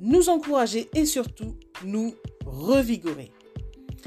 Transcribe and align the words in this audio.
nous 0.00 0.28
encourager 0.28 0.88
et 0.94 1.06
surtout 1.06 1.56
nous 1.84 2.14
revigorer. 2.44 3.32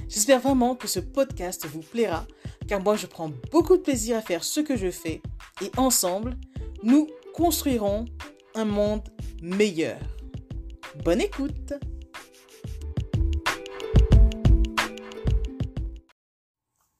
J'espère 0.08 0.40
vraiment 0.40 0.76
que 0.76 0.88
ce 0.88 1.00
podcast 1.00 1.66
vous 1.66 1.82
plaira 1.82 2.26
car 2.68 2.82
moi 2.82 2.96
je 2.96 3.08
prends 3.08 3.32
beaucoup 3.52 3.78
de 3.78 3.82
plaisir 3.82 4.18
à 4.18 4.22
faire 4.22 4.44
ce 4.44 4.60
que 4.60 4.78
je 4.78 4.92
fais 4.92 5.22
et 5.62 5.72
ensemble, 5.78 6.38
nous 6.84 7.08
construirons 7.34 8.06
un 8.56 8.66
monde 8.66 9.08
meilleur. 9.42 10.00
Bonne 11.04 11.22
écoute 11.22 11.74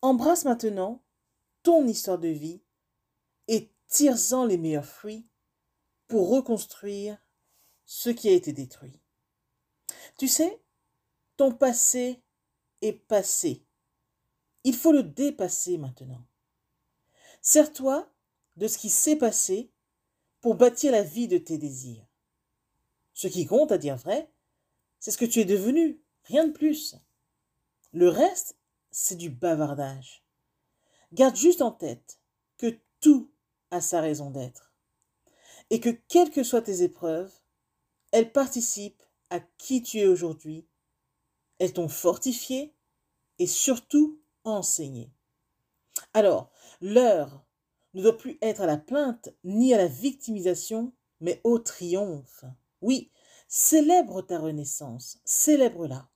Embrasse 0.02 0.46
maintenant 0.46 1.04
ton 1.62 1.86
histoire 1.86 2.18
de 2.18 2.30
vie 2.30 2.62
et 3.48 3.70
tire-en 3.88 4.46
les 4.46 4.58
meilleurs 4.58 4.86
fruits 4.86 5.28
pour 6.08 6.30
reconstruire 6.30 7.18
ce 7.92 8.12
qui 8.12 8.30
a 8.30 8.34
été 8.34 8.54
détruit. 8.54 9.02
Tu 10.20 10.28
sais, 10.28 10.62
ton 11.38 11.52
passé 11.52 12.22
est 12.84 12.94
passé. 12.94 13.66
Il 14.64 14.76
faut 14.76 14.92
le 14.92 15.02
dépasser 15.02 15.80
maintenant. 15.80 16.24
Sers-toi 17.42 18.08
de 18.58 18.68
ce 18.68 18.78
qui 18.78 18.92
s'est 18.92 19.16
passé 19.16 19.72
pour 20.40 20.54
bâtir 20.54 20.92
la 20.92 21.02
vie 21.02 21.28
de 21.28 21.40
tes 21.40 21.58
désirs. 21.58 22.06
Ce 23.16 23.28
qui 23.28 23.48
compte, 23.48 23.72
à 23.72 23.80
dire 23.80 23.98
vrai, 23.98 24.32
c'est 25.00 25.10
ce 25.10 25.18
que 25.18 25.26
tu 25.26 25.40
es 25.40 25.46
devenu, 25.46 26.00
rien 26.26 26.46
de 26.46 26.52
plus. 26.52 26.96
Le 27.92 28.08
reste, 28.08 28.56
c'est 28.92 29.16
du 29.16 29.32
bavardage. 29.32 30.24
Garde 31.12 31.36
juste 31.36 31.64
en 31.64 31.72
tête 31.72 32.20
que 32.60 32.80
tout 33.00 33.32
a 33.72 33.82
sa 33.82 34.00
raison 34.00 34.30
d'être 34.30 34.76
et 35.72 35.80
que 35.80 35.90
quelles 35.90 36.30
que 36.30 36.44
soient 36.44 36.62
tes 36.62 36.84
épreuves, 36.84 37.34
elles 38.12 38.32
participent 38.32 39.04
à 39.30 39.40
qui 39.40 39.84
tu 39.84 40.00
es 40.00 40.08
aujourd'hui, 40.08 40.68
elles 41.60 41.74
t'ont 41.74 41.90
fortifié 41.90 42.74
et 43.38 43.48
surtout 43.48 44.20
enseigné. 44.44 45.12
Alors, 46.14 46.52
l'heure 46.82 47.44
ne 47.94 48.02
doit 48.02 48.18
plus 48.18 48.38
être 48.42 48.62
à 48.62 48.66
la 48.66 48.78
plainte 48.78 49.30
ni 49.44 49.74
à 49.74 49.78
la 49.78 49.88
victimisation, 49.88 50.94
mais 51.22 51.42
au 51.44 51.60
triomphe. 51.60 52.46
Oui, 52.82 53.12
célèbre 53.48 54.22
ta 54.22 54.40
renaissance, 54.40 55.20
célèbre-la. 55.26 56.10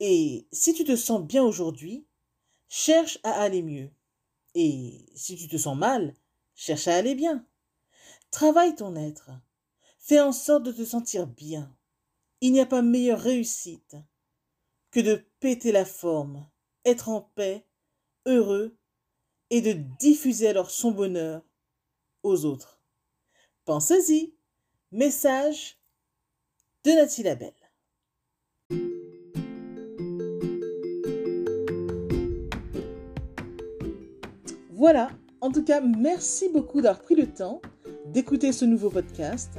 Et 0.00 0.46
si 0.52 0.74
tu 0.74 0.84
te 0.84 0.96
sens 0.96 1.22
bien 1.22 1.42
aujourd'hui, 1.42 2.06
cherche 2.68 3.18
à 3.22 3.32
aller 3.32 3.62
mieux. 3.62 3.90
Et 4.54 5.06
si 5.14 5.36
tu 5.36 5.48
te 5.48 5.56
sens 5.56 5.76
mal, 5.76 6.14
cherche 6.54 6.88
à 6.88 6.96
aller 6.96 7.14
bien. 7.14 7.46
Travaille 8.30 8.74
ton 8.74 8.96
être. 8.96 9.30
Fais 10.06 10.20
en 10.20 10.32
sorte 10.32 10.64
de 10.64 10.72
te 10.72 10.84
sentir 10.84 11.26
bien. 11.26 11.74
Il 12.42 12.52
n'y 12.52 12.60
a 12.60 12.66
pas 12.66 12.82
meilleure 12.82 13.20
réussite 13.20 13.96
que 14.90 15.00
de 15.00 15.24
péter 15.40 15.72
la 15.72 15.86
forme, 15.86 16.46
être 16.84 17.08
en 17.08 17.22
paix, 17.22 17.66
heureux 18.26 18.76
et 19.48 19.62
de 19.62 19.72
diffuser 19.98 20.48
alors 20.48 20.70
son 20.70 20.90
bonheur 20.90 21.42
aux 22.22 22.44
autres. 22.44 22.82
Pensez-y. 23.64 24.34
Message 24.92 25.80
de 26.84 26.90
Nathalie 26.90 27.22
Labelle. 27.22 27.54
Voilà, 34.70 35.08
en 35.40 35.50
tout 35.50 35.64
cas, 35.64 35.80
merci 35.80 36.50
beaucoup 36.50 36.82
d'avoir 36.82 37.02
pris 37.02 37.14
le 37.14 37.32
temps 37.32 37.62
d'écouter 38.12 38.52
ce 38.52 38.66
nouveau 38.66 38.90
podcast 38.90 39.58